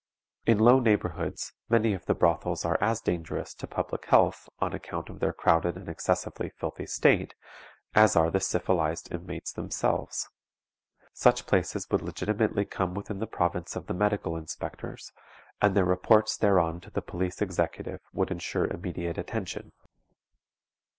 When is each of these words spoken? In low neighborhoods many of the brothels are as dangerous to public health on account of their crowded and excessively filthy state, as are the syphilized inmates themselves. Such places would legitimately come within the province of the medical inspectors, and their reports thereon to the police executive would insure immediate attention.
In 0.47 0.57
low 0.57 0.79
neighborhoods 0.79 1.53
many 1.69 1.93
of 1.93 2.07
the 2.07 2.15
brothels 2.15 2.65
are 2.65 2.75
as 2.81 3.01
dangerous 3.01 3.53
to 3.53 3.67
public 3.67 4.05
health 4.07 4.49
on 4.57 4.73
account 4.73 5.09
of 5.11 5.19
their 5.19 5.31
crowded 5.31 5.75
and 5.77 5.87
excessively 5.87 6.49
filthy 6.49 6.87
state, 6.87 7.35
as 7.93 8.15
are 8.15 8.31
the 8.31 8.39
syphilized 8.39 9.13
inmates 9.13 9.51
themselves. 9.51 10.27
Such 11.13 11.45
places 11.45 11.87
would 11.91 12.01
legitimately 12.01 12.65
come 12.65 12.95
within 12.95 13.19
the 13.19 13.27
province 13.27 13.75
of 13.75 13.85
the 13.85 13.93
medical 13.93 14.35
inspectors, 14.35 15.11
and 15.61 15.75
their 15.77 15.85
reports 15.85 16.35
thereon 16.35 16.81
to 16.81 16.89
the 16.89 17.03
police 17.03 17.39
executive 17.39 18.01
would 18.11 18.31
insure 18.31 18.65
immediate 18.65 19.19
attention. 19.19 19.71